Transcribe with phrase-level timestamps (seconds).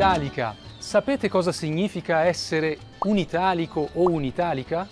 [0.00, 4.88] d'Italica, sapete cosa significa essere un italico o un'italica?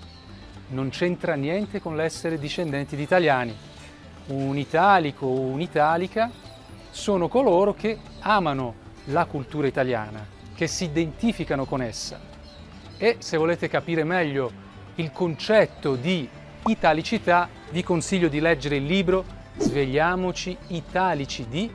[0.68, 3.56] Non c'entra niente con l'essere discendenti di italiani.
[4.26, 6.30] Un italico o un'italica
[6.90, 8.74] sono coloro che amano
[9.04, 12.20] la cultura italiana, che si identificano con essa.
[12.98, 14.52] E se volete capire meglio
[14.96, 16.28] il concetto di
[16.66, 19.24] italicità, vi consiglio di leggere il libro
[19.56, 21.74] Svegliamoci italici di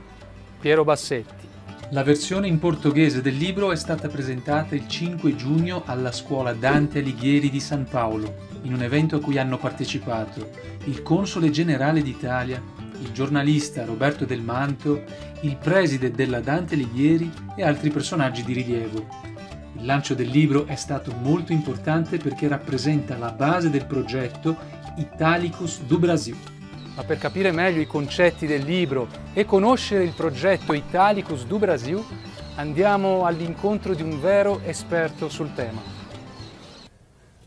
[0.59, 1.52] Piero Bassetti.
[1.93, 6.97] La versione in portoghese del libro è stata presentata il 5 giugno alla scuola Dante
[6.97, 10.49] Alighieri di San Paolo, in un evento a cui hanno partecipato
[10.85, 12.59] il console generale d'Italia,
[12.99, 15.03] il giornalista Roberto Del Manto,
[15.41, 19.07] il preside della Dante Alighieri e altri personaggi di rilievo.
[19.77, 24.57] Il lancio del libro è stato molto importante perché rappresenta la base del progetto
[24.97, 26.37] Italicus do Brasil
[26.95, 32.03] ma per capire meglio i concetti del libro e conoscere il progetto Italicus do Brasil,
[32.55, 35.81] andiamo all'incontro di un vero esperto sul tema.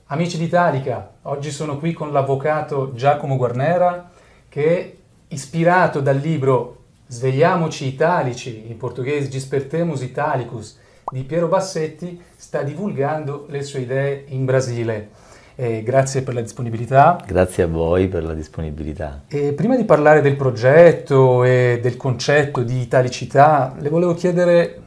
[0.07, 4.11] Amici d'Italica, oggi sono qui con l'avvocato Giacomo Guarnera
[4.49, 13.47] che, ispirato dal libro Svegliamoci Italici, in portoghese Gispertemus Italicus, di Piero Bassetti, sta divulgando
[13.49, 15.11] le sue idee in Brasile.
[15.59, 17.19] Eh, grazie per la disponibilità.
[17.27, 19.23] Grazie a voi per la disponibilità.
[19.27, 24.83] E prima di parlare del progetto e del concetto di italicità, le volevo chiedere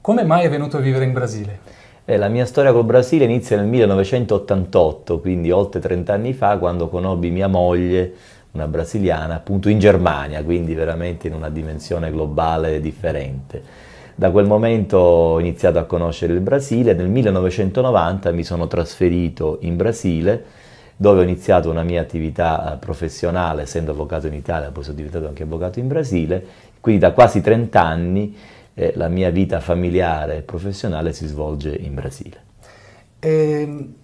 [0.00, 1.58] come mai è venuto a vivere in Brasile?
[2.06, 6.88] Eh, la mia storia col Brasile inizia nel 1988, quindi oltre 30 anni fa, quando
[6.88, 8.12] conobbi mia moglie,
[8.50, 13.62] una brasiliana, appunto in Germania, quindi veramente in una dimensione globale differente.
[14.16, 19.76] Da quel momento ho iniziato a conoscere il Brasile, nel 1990 mi sono trasferito in
[19.76, 20.44] Brasile
[20.96, 25.26] dove ho iniziato una mia attività eh, professionale, essendo avvocato in Italia, poi sono diventato
[25.26, 26.46] anche avvocato in Brasile,
[26.78, 28.36] quindi da quasi 30 anni
[28.74, 32.42] eh, la mia vita familiare e professionale si svolge in Brasile.
[33.18, 33.94] E ehm,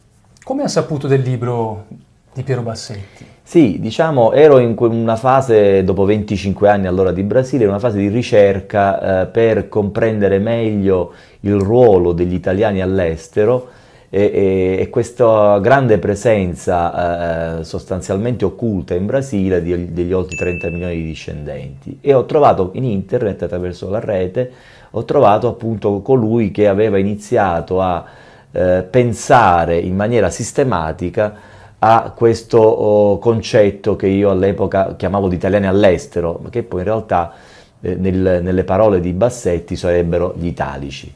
[0.42, 1.86] come ha saputo del libro
[2.32, 3.24] di Piero Bassetti?
[3.50, 8.06] Sì, diciamo, ero in una fase, dopo 25 anni allora di Brasile, una fase di
[8.06, 13.70] ricerca eh, per comprendere meglio il ruolo degli italiani all'estero
[14.08, 20.68] e, e, e, questa grande presenza eh, sostanzialmente occulta in Brasile di, degli oltre 30
[20.68, 21.98] milioni di discendenti.
[22.00, 24.48] E ho trovato in internet, attraverso la rete,
[24.90, 28.04] ho trovato appunto colui che aveva iniziato a
[28.52, 35.66] eh, pensare in maniera sistematica a questo oh, concetto che io all'epoca chiamavo di italiani
[35.66, 37.32] all'estero, ma che poi in realtà
[37.80, 41.12] eh, nel, nelle parole di Bassetti sarebbero gli italici.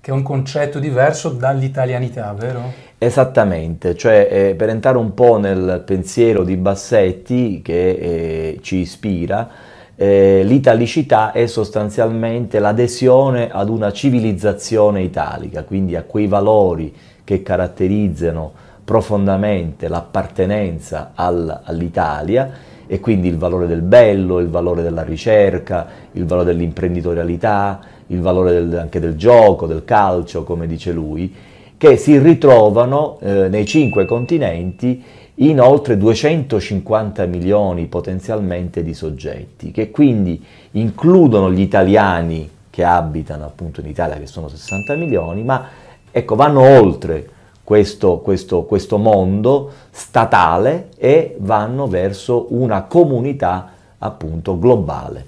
[0.00, 2.72] Che è un concetto diverso dall'italianità, vero?
[2.96, 9.50] Esattamente, cioè eh, per entrare un po' nel pensiero di Bassetti che eh, ci ispira,
[9.94, 18.66] eh, l'italicità è sostanzialmente l'adesione ad una civilizzazione italica, quindi a quei valori che caratterizzano
[18.88, 22.50] profondamente l'appartenenza al, all'Italia
[22.86, 28.52] e quindi il valore del bello, il valore della ricerca, il valore dell'imprenditorialità, il valore
[28.52, 31.34] del, anche del gioco, del calcio, come dice lui,
[31.76, 35.04] che si ritrovano eh, nei cinque continenti
[35.34, 43.82] in oltre 250 milioni potenzialmente di soggetti, che quindi includono gli italiani che abitano appunto
[43.82, 45.66] in Italia, che sono 60 milioni, ma
[46.10, 47.36] ecco, vanno oltre
[47.68, 55.22] questo, questo, questo mondo statale e vanno verso una comunità appunto globale.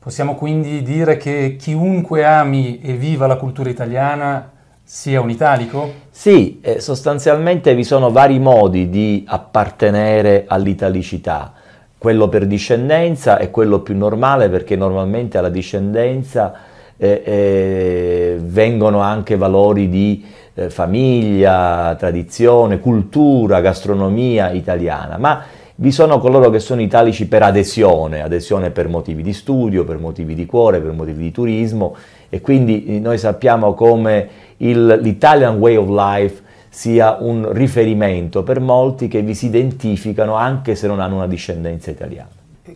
[0.00, 4.50] Possiamo quindi dire che chiunque ami e viva la cultura italiana
[4.82, 5.88] sia un italico?
[6.10, 11.52] Sì, eh, sostanzialmente vi sono vari modi di appartenere all'italicità.
[11.96, 16.54] Quello per discendenza è quello più normale perché normalmente alla discendenza
[16.96, 20.24] eh, eh, vengono anche valori di
[20.54, 25.42] eh, famiglia, tradizione, cultura, gastronomia italiana, ma
[25.76, 30.34] vi sono coloro che sono italici per adesione, adesione per motivi di studio, per motivi
[30.34, 31.96] di cuore, per motivi di turismo
[32.28, 34.28] e quindi eh, noi sappiamo come
[34.58, 40.86] l'Italian Way of Life sia un riferimento per molti che vi si identificano anche se
[40.86, 42.28] non hanno una discendenza italiana.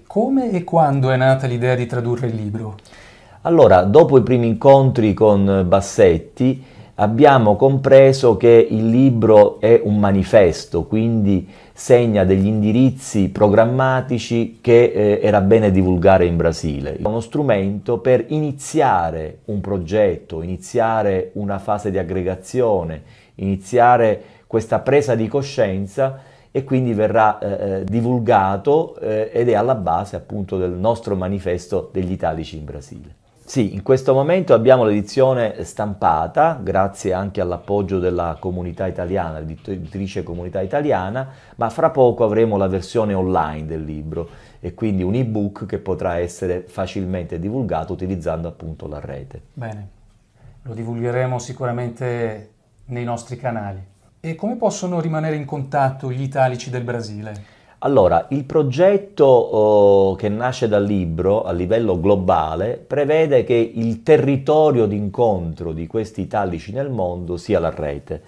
[0.06, 2.76] Come e quando è nata l'idea di tradurre il libro?
[3.42, 6.62] Allora, dopo i primi incontri con Bassetti,
[7.00, 15.20] abbiamo compreso che il libro è un manifesto, quindi segna degli indirizzi programmatici che eh,
[15.22, 16.96] era bene divulgare in Brasile.
[16.96, 23.02] È uno strumento per iniziare un progetto, iniziare una fase di aggregazione,
[23.36, 29.76] iniziare questa presa di coscienza e quindi verrà eh, eh divulgato eh, ed è alla
[29.76, 33.18] base appunto del nostro manifesto degli italici in Brasile.
[33.48, 40.60] Sì, in questo momento abbiamo l'edizione stampata, grazie anche all'appoggio della comunità italiana, l'editrice comunità
[40.60, 44.28] italiana, ma fra poco avremo la versione online del libro
[44.60, 49.40] e quindi un ebook che potrà essere facilmente divulgato utilizzando appunto la rete.
[49.54, 49.88] Bene,
[50.64, 52.50] lo divulgheremo sicuramente
[52.84, 53.82] nei nostri canali.
[54.20, 57.56] E come possono rimanere in contatto gli italici del Brasile?
[57.80, 64.86] Allora, il progetto oh, che nasce dal libro a livello globale prevede che il territorio
[64.86, 68.20] d'incontro di questi italici nel mondo sia la rete,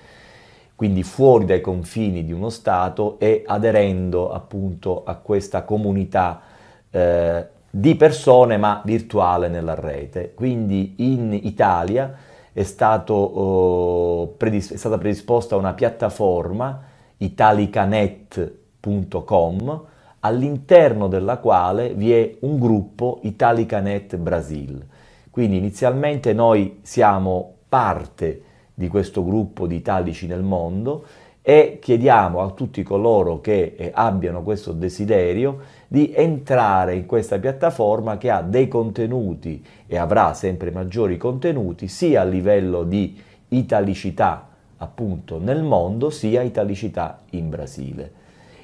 [0.77, 6.41] quindi fuori dai confini di uno Stato e aderendo appunto a questa comunità
[6.89, 10.33] eh, di persone ma virtuale nella rete.
[10.33, 12.15] Quindi in Italia
[12.53, 16.83] è, stato, oh, predis- è stata predisposta una piattaforma
[17.17, 19.83] italicanet www.italicanet.com
[20.21, 24.85] all'interno della quale vi è un gruppo Italicanet Brasil.
[25.31, 28.43] Quindi inizialmente noi siamo parte
[28.75, 31.05] di questo gruppo di italici nel mondo
[31.43, 38.19] e chiediamo a tutti coloro che eh, abbiano questo desiderio di entrare in questa piattaforma
[38.19, 43.19] che ha dei contenuti e avrà sempre maggiori contenuti sia a livello di
[43.49, 48.20] italicità appunto nel mondo sia italicità in Brasile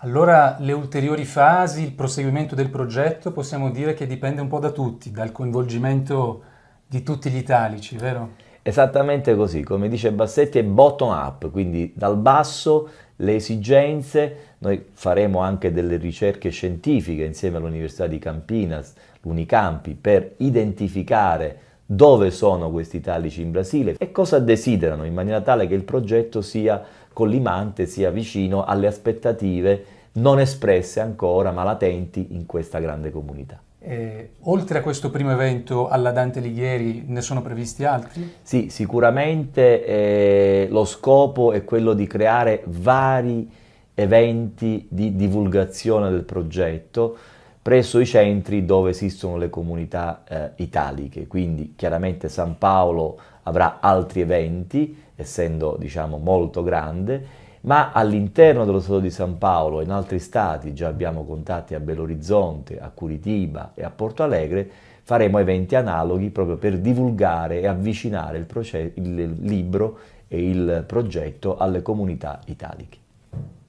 [0.03, 4.71] Allora le ulteriori fasi, il proseguimento del progetto possiamo dire che dipende un po' da
[4.71, 6.44] tutti, dal coinvolgimento
[6.85, 8.31] di tutti gli italici, vero?
[8.62, 15.39] Esattamente così, come dice Bassetti è bottom up, quindi dal basso le esigenze, noi faremo
[15.39, 23.41] anche delle ricerche scientifiche insieme all'Università di Campinas, l'Unicampi, per identificare dove sono questi italici
[23.41, 28.63] in Brasile e cosa desiderano in maniera tale che il progetto sia collimante, sia vicino
[28.63, 33.62] alle aspettative non espresse ancora ma latenti in questa grande comunità.
[33.79, 38.36] Eh, oltre a questo primo evento alla Dante Alighieri ne sono previsti altri?
[38.41, 43.51] Sì, sicuramente eh, lo scopo è quello di creare vari
[43.93, 47.17] eventi di divulgazione del progetto
[47.62, 54.22] presso i centri dove esistono le comunità eh, italiche, quindi chiaramente San Paolo avrà altri
[54.22, 60.18] eventi, essendo diciamo molto grande, ma all'interno dello Stato di San Paolo e in altri
[60.18, 64.70] stati, già abbiamo contatti a Belo Horizonte, a Curitiba e a Porto Alegre,
[65.03, 71.58] faremo eventi analoghi proprio per divulgare e avvicinare il, proce- il libro e il progetto
[71.58, 72.98] alle comunità italiche.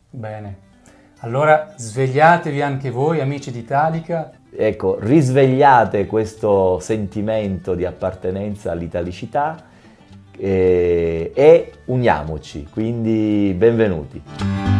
[0.09, 0.71] Bene.
[1.25, 4.33] Allora svegliatevi anche voi, amici d'Italica.
[4.55, 9.57] Ecco, risvegliate questo sentimento di appartenenza all'italicità
[10.37, 14.72] e, eh, e uniamoci, quindi benvenuti.